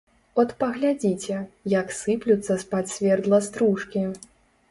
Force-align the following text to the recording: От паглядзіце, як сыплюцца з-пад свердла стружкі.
От 0.43 0.53
паглядзіце, 0.61 1.35
як 1.73 1.93
сыплюцца 1.99 2.57
з-пад 2.63 2.85
свердла 2.95 3.43
стружкі. 3.49 4.01